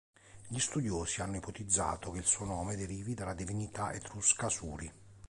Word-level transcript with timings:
Gli 0.47 0.57
studiosi 0.57 1.21
hanno 1.21 1.35
ipotizzato 1.35 2.09
che 2.09 2.17
il 2.17 2.25
suo 2.25 2.43
nome 2.43 2.75
derivi 2.75 3.13
dalla 3.13 3.35
divinità 3.35 3.93
etrusca 3.93 4.49
Suri. 4.49 4.91